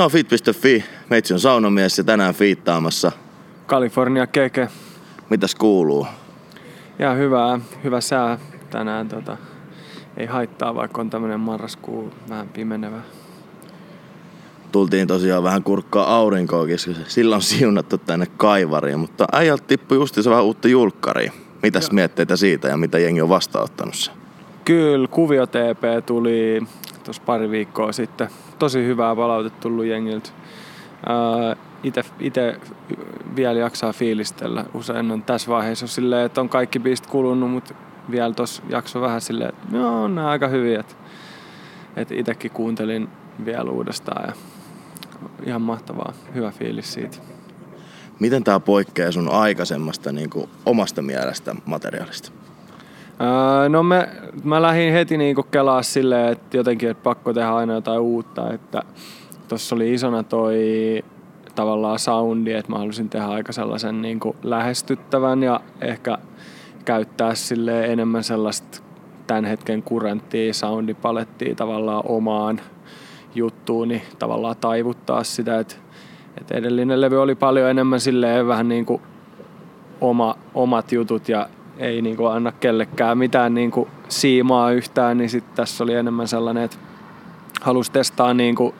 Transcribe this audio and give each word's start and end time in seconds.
Tämä 0.00 0.04
on 0.04 0.10
fit.fi, 0.10 0.84
meitsi 1.10 1.34
on 1.34 1.40
saunomies 1.40 1.98
ja 1.98 2.04
tänään 2.04 2.34
fiittaamassa. 2.34 3.12
California 3.66 4.26
keke. 4.26 4.68
Mitäs 5.30 5.54
kuuluu? 5.54 6.06
Ja 6.98 7.14
hyvää, 7.14 7.60
hyvä 7.84 8.00
sää 8.00 8.38
tänään. 8.70 9.08
Tota, 9.08 9.36
ei 10.16 10.26
haittaa, 10.26 10.74
vaikka 10.74 11.00
on 11.00 11.10
tämmönen 11.10 11.40
marraskuu 11.40 12.12
vähän 12.28 12.48
pimenevä. 12.48 13.00
Tultiin 14.72 15.08
tosiaan 15.08 15.42
vähän 15.42 15.62
kurkkaa 15.62 16.16
aurinkoakin, 16.16 16.74
koska 16.74 16.92
sillä 17.06 17.36
on 17.36 17.42
siunattu 17.42 17.98
tänne 17.98 18.26
kaivariin, 18.36 18.98
mutta 18.98 19.26
äijältä 19.32 19.64
tippui 19.66 19.98
justiinsa 19.98 20.30
vähän 20.30 20.44
uutta 20.44 20.68
julkkaria. 20.68 21.32
Mitäs 21.62 21.84
Joo. 21.84 21.94
mietteitä 21.94 22.36
siitä 22.36 22.68
ja 22.68 22.76
mitä 22.76 22.98
jengi 22.98 23.20
on 23.20 23.28
vastaanottanut 23.28 23.94
se? 23.94 24.10
Kyllä, 24.64 25.08
Kuvio 25.08 25.46
TP 25.46 26.06
tuli 26.06 26.62
tuossa 27.04 27.22
pari 27.26 27.50
viikkoa 27.50 27.92
sitten. 27.92 28.28
Tosi 28.60 28.84
hyvää 28.84 29.16
palautetta 29.16 29.60
tullut 29.60 29.84
jengiltä. 29.84 30.30
Itse 32.20 32.60
vielä 33.36 33.58
jaksaa 33.58 33.92
fiilistellä. 33.92 34.64
Usein 34.74 35.10
on 35.10 35.22
tässä 35.22 35.50
vaiheessa 35.50 35.86
silleen, 35.86 36.26
että 36.26 36.40
on 36.40 36.48
kaikki 36.48 36.78
biist 36.78 37.06
kulunut, 37.06 37.50
mutta 37.50 37.74
vielä 38.10 38.34
tuossa 38.34 38.62
jakso 38.68 39.00
vähän 39.00 39.20
silleen, 39.20 39.48
että 39.48 39.76
joo, 39.76 40.02
on 40.02 40.18
aika 40.18 40.48
hyviä. 40.48 40.80
Että, 40.80 40.94
että 41.96 42.14
itsekin 42.14 42.50
kuuntelin 42.50 43.08
vielä 43.44 43.70
uudestaan 43.70 44.24
ja 44.26 44.32
ihan 45.46 45.62
mahtavaa, 45.62 46.12
hyvä 46.34 46.50
fiilis 46.50 46.92
siitä. 46.92 47.18
Miten 48.18 48.44
tämä 48.44 48.60
poikkeaa 48.60 49.12
sun 49.12 49.30
aikaisemmasta 49.30 50.12
niin 50.12 50.30
omasta 50.66 51.02
mielestä 51.02 51.54
materiaalista? 51.64 52.39
Öö, 53.20 53.68
no 53.68 53.82
me, 53.82 54.08
mä 54.44 54.62
lähdin 54.62 54.92
heti 54.92 55.16
niinku 55.16 55.42
kelaa 55.42 55.82
silleen, 55.82 56.32
että 56.32 56.56
jotenkin 56.56 56.90
että 56.90 57.02
pakko 57.02 57.32
tehdä 57.32 57.54
aina 57.54 57.74
jotain 57.74 58.00
uutta. 58.00 58.52
Että 58.52 58.82
tossa 59.48 59.74
oli 59.74 59.94
isona 59.94 60.22
toi 60.22 60.58
tavallaan 61.54 61.98
soundi, 61.98 62.52
että 62.52 62.72
mä 62.72 62.78
halusin 62.78 63.08
tehdä 63.08 63.26
aika 63.26 63.52
sellaisen 63.52 64.02
niinku 64.02 64.36
lähestyttävän 64.42 65.42
ja 65.42 65.60
ehkä 65.80 66.18
käyttää 66.84 67.34
sille 67.34 67.84
enemmän 67.86 68.24
sellaista 68.24 68.82
tämän 69.26 69.44
hetken 69.44 69.82
kuranttia 69.82 70.54
soundipalettia 70.54 71.54
tavallaan 71.54 72.02
omaan 72.06 72.60
juttuun, 73.34 73.88
niin 73.88 74.02
tavallaan 74.18 74.56
taivuttaa 74.56 75.24
sitä, 75.24 75.58
että, 75.58 75.74
että 76.40 76.54
edellinen 76.54 77.00
levy 77.00 77.22
oli 77.22 77.34
paljon 77.34 77.70
enemmän 77.70 78.00
silleen 78.00 78.46
vähän 78.46 78.68
niin 78.68 78.86
kuin 78.86 79.02
oma, 80.00 80.34
omat 80.54 80.92
jutut 80.92 81.28
ja 81.28 81.48
ei 81.80 82.02
niin 82.02 82.16
kuin 82.16 82.32
anna 82.32 82.52
kellekään 82.52 83.18
mitään 83.18 83.54
niin 83.54 83.70
kuin 83.70 83.88
siimaa 84.08 84.72
yhtään, 84.72 85.18
niin 85.18 85.30
sitten 85.30 85.56
tässä 85.56 85.84
oli 85.84 85.94
enemmän 85.94 86.28
sellainen, 86.28 86.62
että 86.62 86.76
halusi 87.60 87.92
testaa 87.92 88.34
niin 88.34 88.54
kuin 88.54 88.74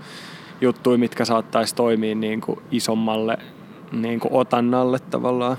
juttuja, 0.60 0.98
mitkä 0.98 1.24
saattaisi 1.24 1.74
toimia 1.74 2.14
niin 2.14 2.40
kuin 2.40 2.58
isommalle 2.70 3.38
niin 3.92 4.20
kuin 4.20 4.34
otannalle 4.34 4.98
tavallaan. 4.98 5.56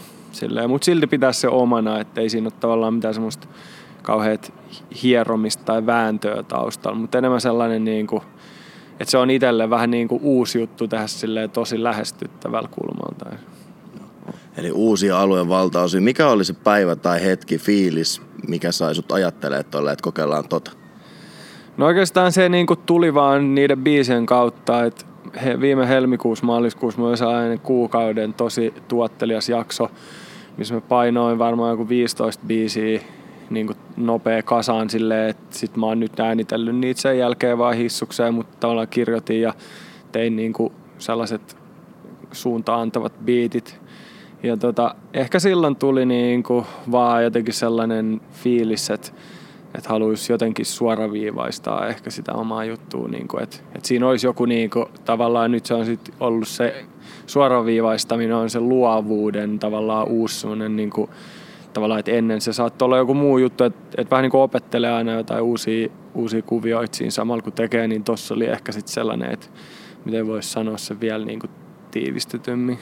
Mutta 0.68 0.86
silti 0.86 1.08
pitää 1.08 1.32
se 1.32 1.48
omana, 1.48 2.00
ettei 2.00 2.30
siinä 2.30 2.46
ole 2.46 2.54
tavallaan 2.60 2.94
mitään 2.94 3.14
semmoista 3.14 3.48
kauheat 4.02 4.54
hieromista 5.04 5.64
tai 5.64 5.86
vääntöä 5.86 6.44
taustalla, 6.44 6.98
mutta 6.98 7.18
enemmän 7.18 7.42
sellainen, 7.42 7.86
niin 7.86 8.08
kuin, 8.08 8.24
että 9.00 9.12
se 9.12 9.18
on 9.18 9.30
itselle 9.30 9.70
vähän 9.70 9.92
niin 9.92 10.08
kuin 10.08 10.22
uusi 10.24 10.60
juttu 10.60 10.88
tehdä 10.88 11.06
tosi 11.54 11.84
lähestyttävällä 11.84 12.70
kulmalta. 12.72 13.26
Eli 14.62 14.72
uusia 14.72 15.20
alueen 15.20 15.50
valtaosia. 15.50 16.02
Mikä 16.02 16.28
oli 16.28 16.46
se 16.46 16.54
päivä 16.54 16.96
tai 16.96 17.24
hetki, 17.24 17.58
fiilis, 17.58 18.22
mikä 18.48 18.72
sai 18.72 18.96
sut 18.96 19.12
ajattelemaan 19.12 19.66
tolle, 19.66 19.92
että 19.92 20.04
kokeillaan 20.04 20.48
tota? 20.48 20.72
No 21.78 21.86
oikeastaan 21.86 22.32
se 22.32 22.50
niin 22.50 22.68
tuli 22.86 23.14
vaan 23.14 23.56
niiden 23.56 23.84
biisien 23.84 24.26
kautta, 24.26 24.84
että 24.84 25.06
he, 25.44 25.62
viime 25.62 25.88
helmikuussa, 25.88 26.46
maaliskuussa 26.46 27.02
mulla 27.02 27.48
oli 27.50 27.58
kuukauden 27.58 28.34
tosi 28.34 28.74
tuottelias 28.88 29.50
jakso, 29.50 29.92
missä 30.58 30.74
mä 30.74 30.82
painoin 30.82 31.40
varmaan 31.40 31.72
joku 31.72 31.90
15 31.90 32.44
biisiä 32.48 33.02
niin 33.50 33.68
kuin 33.68 33.78
nopea 33.98 34.44
kasaan 34.44 34.90
silleen, 34.90 35.30
että 35.30 35.58
sit 35.58 35.78
mä 35.78 35.86
oon 35.86 36.00
nyt 36.00 36.20
äänitellyt 36.20 36.76
niitä 36.76 37.02
sen 37.02 37.18
jälkeen 37.18 37.58
vaan 37.58 37.76
hissukseen, 37.76 38.34
mutta 38.34 38.58
tavallaan 38.60 38.88
kirjoitin 38.88 39.42
ja 39.42 39.54
tein 40.12 40.36
niin 40.36 40.54
kuin 40.54 40.74
sellaiset 40.98 41.58
suuntaan 42.32 42.82
antavat 42.82 43.14
biitit, 43.26 43.81
ja 44.44 44.58
tota, 44.58 44.96
ehkä 45.14 45.40
silloin 45.40 45.76
tuli 45.76 46.06
niinku 46.06 46.66
vaan 46.92 47.24
jotenkin 47.24 47.54
sellainen 47.54 48.22
fiilis, 48.32 48.90
että 48.90 49.12
että 49.76 49.90
haluaisi 49.90 50.34
jotenkin 50.34 50.66
suoraviivaistaa 50.66 51.88
ehkä 51.88 52.10
sitä 52.10 52.34
omaa 52.34 52.66
juttua, 52.66 53.08
niin 53.08 53.28
kuin, 53.28 53.44
että, 53.44 53.58
että 53.76 53.88
siinä 53.88 54.08
olisi 54.08 54.28
joku 54.28 54.46
niin 54.46 54.70
kuin, 54.70 54.86
tavallaan 55.06 55.52
nyt 55.52 55.66
se 55.66 55.74
on 55.74 55.86
sit 55.86 56.14
ollut 56.20 56.48
se 56.48 56.86
suoraviivaistaminen 57.28 58.36
on 58.36 58.50
se 58.50 58.60
luovuuden 58.60 59.60
tavallaan 59.60 60.08
uusi 60.08 60.40
semmoinen 60.40 60.76
niin 60.76 60.90
kuin, 60.90 61.10
tavallaan, 61.74 62.00
että 62.00 62.12
ennen 62.12 62.42
se 62.42 62.54
saattoi 62.54 62.86
olla 62.86 62.98
joku 62.98 63.14
muu 63.14 63.38
juttu, 63.38 63.64
että, 63.64 63.80
että 63.98 64.12
vähän 64.12 64.24
niin 64.24 64.32
kuin 64.32 64.42
opettelee 64.42 64.92
aina 64.92 65.12
jotain 65.12 65.44
uusia, 65.44 65.90
uusia 66.14 66.42
kuvioita 66.42 66.98
siinä 66.98 67.12
samalla 67.12 67.42
kun 67.42 67.54
tekee, 67.54 67.88
niin 67.88 68.04
tossa 68.04 68.34
oli 68.34 68.46
ehkä 68.46 68.72
sitten 68.72 68.94
sellainen, 68.94 69.32
että 69.32 69.48
miten 70.06 70.28
voisi 70.28 70.50
sanoa 70.50 70.78
se 70.78 71.00
vielä 71.00 71.26
niin 71.26 71.40
kuin 71.40 71.52
tiivistetymmin. 71.92 72.80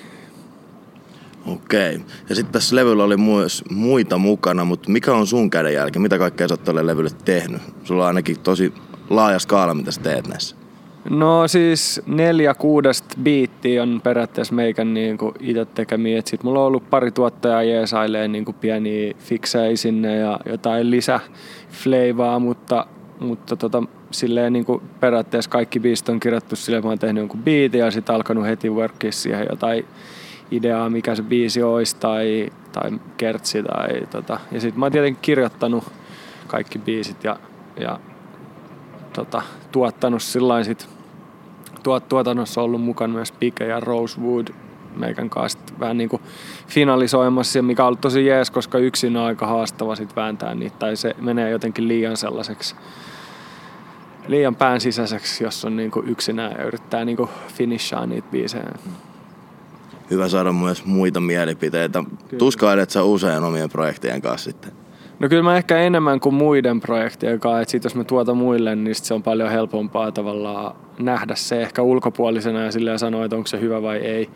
Okei. 1.45 2.01
Ja 2.29 2.35
sitten 2.35 2.53
tässä 2.53 2.75
levyllä 2.75 3.03
oli 3.03 3.17
myös 3.17 3.63
muita 3.71 4.17
mukana, 4.17 4.65
mutta 4.65 4.91
mikä 4.91 5.13
on 5.13 5.27
sun 5.27 5.49
kädenjälki? 5.49 5.99
Mitä 5.99 6.17
kaikkea 6.17 6.47
sä 6.47 6.53
oot 6.53 6.63
tälle 6.63 6.87
levylle 6.87 7.09
tehnyt? 7.25 7.61
Sulla 7.83 8.03
on 8.03 8.07
ainakin 8.07 8.39
tosi 8.39 8.73
laaja 9.09 9.39
skaala, 9.39 9.73
mitä 9.73 9.91
sä 9.91 10.01
teet 10.01 10.27
näissä. 10.27 10.55
No 11.09 11.47
siis 11.47 12.01
neljä 12.07 12.53
kuudesta 12.53 13.15
biittiä 13.23 13.83
on 13.83 14.01
periaatteessa 14.03 14.55
meikän 14.55 14.93
niin 14.93 15.17
itse 15.39 15.65
tekemiä. 15.65 16.21
Sitten 16.25 16.39
mulla 16.47 16.59
on 16.59 16.65
ollut 16.65 16.89
pari 16.89 17.11
tuottajaa 17.11 17.63
jeesailee 17.63 18.27
niin 18.27 18.45
pieniä 18.61 19.13
fiksejä 19.17 19.75
sinne 19.75 20.17
ja 20.17 20.39
jotain 20.45 20.91
lisäfleivaa, 20.91 22.39
mutta, 22.39 22.85
mutta 23.19 23.55
tota, 23.55 23.83
silleen 24.11 24.53
niin 24.53 24.65
periaatteessa 24.99 25.49
kaikki 25.49 25.79
biisit 25.79 26.09
on 26.09 26.19
kirjattu 26.19 26.55
silleen, 26.55 26.83
mä 26.83 26.89
oon 26.89 26.99
tehnyt 26.99 27.21
jonkun 27.21 27.43
biitin 27.43 27.79
ja 27.79 27.91
sitten 27.91 28.15
alkanut 28.15 28.45
heti 28.45 28.69
workia 28.69 29.11
siihen 29.11 29.47
jotain 29.49 29.85
ideaa, 30.51 30.89
mikä 30.89 31.15
se 31.15 31.23
biisi 31.23 31.63
olisi 31.63 31.95
tai, 31.95 32.49
tai 32.71 32.91
kertsi. 33.17 33.63
Tai, 33.63 34.01
tota. 34.09 34.39
Ja 34.51 34.61
sitten 34.61 34.79
mä 34.79 34.85
oon 34.85 34.91
tietenkin 34.91 35.21
kirjoittanut 35.21 35.83
kaikki 36.47 36.79
biisit 36.79 37.23
ja, 37.23 37.39
ja 37.79 37.99
tota, 39.13 39.41
tuottanut 39.71 40.21
sillä 40.21 40.63
sit, 40.63 40.89
tuot, 41.83 42.07
tuotannossa 42.07 42.61
ollut 42.61 42.81
mukana 42.81 43.13
myös 43.13 43.31
Pike 43.31 43.65
ja 43.65 43.79
Rosewood 43.79 44.47
meikän 44.95 45.29
kanssa 45.29 45.59
vähän 45.79 45.97
niin 45.97 46.09
kuin 46.09 46.21
finalisoimassa, 46.67 47.61
mikä 47.61 47.83
on 47.83 47.87
ollut 47.87 48.01
tosi 48.01 48.25
jees, 48.25 48.51
koska 48.51 48.77
yksin 48.77 49.17
on 49.17 49.23
aika 49.23 49.47
haastava 49.47 49.95
sit 49.95 50.15
vääntää 50.15 50.55
niitä, 50.55 50.75
tai 50.79 50.95
se 50.95 51.15
menee 51.21 51.49
jotenkin 51.49 51.87
liian 51.87 52.17
sellaiseksi 52.17 52.75
liian 54.27 54.55
pään 54.55 54.81
sisäiseksi, 54.81 55.43
jos 55.43 55.65
on 55.65 55.75
niin 55.75 55.91
kuin 55.91 56.07
yksinään 56.07 56.51
ja 56.57 56.63
yrittää 56.63 57.05
niin 57.05 57.17
kuin 57.17 57.29
finishaa 57.47 58.05
niitä 58.05 58.27
biisejä 58.31 58.71
hyvä 60.09 60.27
saada 60.27 60.53
myös 60.53 60.85
muita 60.85 61.19
mielipiteitä. 61.19 62.03
Tuskailet 62.37 62.89
sä 62.89 63.03
usein 63.03 63.43
omien 63.43 63.69
projektien 63.69 64.21
kanssa 64.21 64.51
sitten? 64.51 64.71
No 65.19 65.29
kyllä 65.29 65.43
mä 65.43 65.57
ehkä 65.57 65.77
enemmän 65.77 66.19
kuin 66.19 66.35
muiden 66.35 66.79
projektien 66.79 67.39
kanssa, 67.39 67.61
että 67.61 67.71
sit 67.71 67.83
jos 67.83 67.95
mä 67.95 68.03
tuotan 68.03 68.37
muille, 68.37 68.75
niin 68.75 68.95
se 68.95 69.13
on 69.13 69.23
paljon 69.23 69.51
helpompaa 69.51 70.11
tavallaan 70.11 70.75
nähdä 70.99 71.35
se 71.35 71.61
ehkä 71.61 71.81
ulkopuolisena 71.81 72.63
ja 72.63 72.71
silleen 72.71 72.99
sanoa, 72.99 73.25
että 73.25 73.35
onko 73.35 73.47
se 73.47 73.59
hyvä 73.59 73.81
vai 73.81 73.97
ei. 73.97 74.29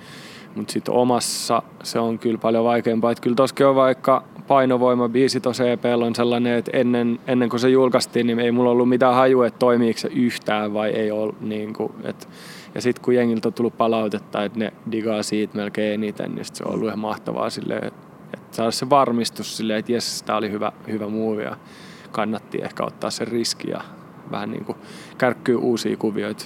Mutta 0.55 0.73
sitten 0.73 0.93
omassa 0.93 1.63
se 1.83 1.99
on 1.99 2.19
kyllä 2.19 2.37
paljon 2.37 2.63
vaikeampaa. 2.63 3.11
Että 3.11 3.21
kyllä 3.21 3.35
toskin 3.35 3.65
on 3.65 3.75
vaikka 3.75 4.23
painovoima 4.47 5.09
biisi 5.09 5.39
tuossa 5.39 5.69
EP 5.69 5.85
on 6.05 6.15
sellainen, 6.15 6.57
että 6.57 6.71
ennen, 6.73 7.19
ennen 7.27 7.49
kuin 7.49 7.59
se 7.59 7.69
julkaistiin, 7.69 8.27
niin 8.27 8.39
ei 8.39 8.51
mulla 8.51 8.69
ollut 8.69 8.89
mitään 8.89 9.15
hajua, 9.15 9.47
että 9.47 9.59
toimiiko 9.59 9.99
se 9.99 10.07
yhtään 10.07 10.73
vai 10.73 10.89
ei 10.89 11.11
ole. 11.11 11.33
Niin 11.41 11.73
kuin, 11.73 11.93
että 12.03 12.27
ja 12.75 12.81
sitten 12.81 13.05
kun 13.05 13.15
jengiltä 13.15 13.47
on 13.47 13.53
tullut 13.53 13.77
palautetta, 13.77 14.43
että 14.43 14.59
ne 14.59 14.73
digaa 14.91 15.23
siitä 15.23 15.57
melkein 15.57 15.93
eniten, 15.93 16.35
niin 16.35 16.45
se 16.45 16.63
on 16.63 16.73
ollut 16.73 16.87
ihan 16.87 16.99
mahtavaa 16.99 17.49
silleen, 17.49 17.83
että, 17.83 18.07
että 18.33 18.55
saada 18.55 18.71
se 18.71 18.89
varmistus 18.89 19.57
silleen, 19.57 19.79
että 19.79 19.91
jes, 19.91 20.23
tämä 20.23 20.37
oli 20.37 20.51
hyvä, 20.51 20.71
hyvä 20.87 21.07
muuvi 21.07 21.43
ja 21.43 21.57
kannatti 22.11 22.61
ehkä 22.61 22.83
ottaa 22.83 23.09
sen 23.09 23.27
riski 23.27 23.69
ja 23.71 23.81
vähän 24.31 24.51
niin 24.51 24.65
kuin 24.65 24.77
kärkkyy 25.17 25.55
uusia 25.55 25.97
kuvioita. 25.97 26.45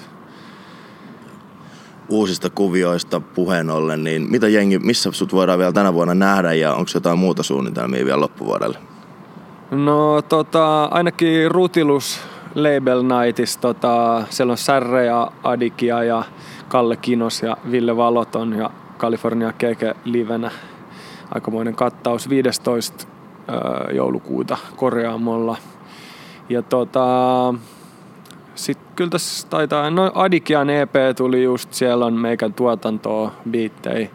Uusista 2.10 2.50
kuvioista 2.50 3.20
puheen 3.20 3.70
ollen, 3.70 4.04
niin 4.04 4.32
mitä 4.32 4.48
jengi, 4.48 4.80
missä 4.80 5.12
sut 5.12 5.34
voidaan 5.34 5.60
vielä 5.60 5.72
tänä 5.72 5.94
vuonna 5.94 6.14
nähdä 6.14 6.54
ja 6.54 6.74
onko 6.74 6.92
jotain 6.94 7.20
muuta 7.20 7.44
suunnitelmia 7.44 8.06
vielä 8.06 8.22
loppuvuodelle? 8.22 8.78
No 9.72 10.22
tota, 10.22 10.84
ainakin 10.84 11.52
Rutilus 11.52 12.20
Label 12.58 13.04
Nightissa. 13.04 13.60
Tota, 13.60 14.24
siellä 14.30 14.52
on 14.52 14.58
Särre 14.58 15.06
ja 15.06 15.32
Adikia 15.44 16.04
ja 16.04 16.24
Kalle 16.68 16.96
Kinos 16.96 17.44
ja 17.44 17.58
Ville 17.72 17.98
Valoton 17.98 18.54
ja 18.54 18.70
California 18.98 19.54
Keke 19.54 19.96
livenä. 20.06 20.52
Aikamoinen 21.34 21.76
kattaus 21.76 22.30
15. 22.30 23.08
joulukuuta 23.94 24.58
Koreamolla. 24.76 25.58
Ja 26.50 26.62
tota, 26.62 27.54
sitten 28.56 28.88
kyllä 28.96 29.10
tässä 29.10 29.48
taitaa, 29.48 29.90
no 29.90 30.12
Adikian 30.16 30.70
EP 30.70 30.94
tuli 31.18 31.44
just, 31.44 31.74
siellä 31.74 32.06
on 32.06 32.14
meikän 32.14 32.54
tuotantoa, 32.54 33.32
biittei 33.50 34.10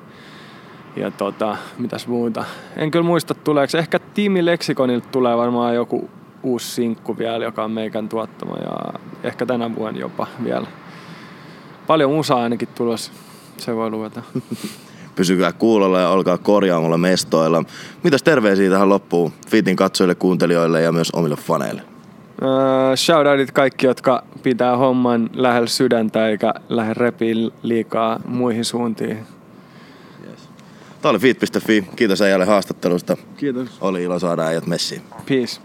ja 0.96 1.10
tota, 1.10 1.56
mitäs 1.78 2.06
muuta. 2.06 2.44
En 2.76 2.90
kyllä 2.90 3.04
muista 3.04 3.34
tuleeko, 3.34 3.78
ehkä 3.78 3.98
Tiimi 3.98 4.46
Lexikonilta 4.46 5.08
tulee 5.12 5.36
varmaan 5.36 5.74
joku 5.74 6.10
uusi 6.42 6.70
sinkku 6.70 7.18
vielä, 7.18 7.44
joka 7.44 7.64
on 7.64 7.70
meikän 7.70 8.08
tuottama 8.08 8.56
ja 8.56 9.00
ehkä 9.22 9.46
tänä 9.46 9.74
vuonna 9.74 10.00
jopa 10.00 10.26
vielä. 10.44 10.66
Paljon 11.86 12.10
musaa 12.10 12.42
ainakin 12.42 12.68
tulos, 12.74 13.12
se 13.56 13.76
voi 13.76 13.90
luvata. 13.90 14.22
Pysykää 15.16 15.52
kuulolla 15.52 16.00
ja 16.00 16.08
olkaa 16.08 16.38
korjaamolla 16.38 16.98
mestoilla. 16.98 17.64
Mitäs 18.02 18.22
terveisiä 18.22 18.70
tähän 18.70 18.88
loppuun 18.88 19.32
Fitin 19.48 19.76
katsojille, 19.76 20.14
kuuntelijoille 20.14 20.82
ja 20.82 20.92
myös 20.92 21.10
omille 21.10 21.36
faneille? 21.36 21.82
Uh, 22.42 22.96
shoutoutit 22.96 23.50
kaikki, 23.50 23.86
jotka 23.86 24.24
pitää 24.42 24.76
homman 24.76 25.30
lähellä 25.34 25.68
sydäntä 25.68 26.28
eikä 26.28 26.54
lähde 26.68 26.94
repiin 26.94 27.50
liikaa 27.62 28.20
muihin 28.26 28.64
suuntiin. 28.64 29.18
Tämä 31.02 31.10
oli 31.10 31.18
feed.fi. 31.18 31.84
Kiitos 31.96 32.22
äijälle 32.22 32.44
haastattelusta. 32.44 33.16
Kiitos. 33.36 33.68
Oli 33.80 34.02
ilo 34.02 34.18
saada 34.18 34.42
äijät 34.42 34.66
messiin. 34.66 35.02
Peace. 35.28 35.60